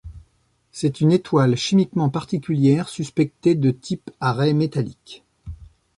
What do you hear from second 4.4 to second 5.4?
métalliques.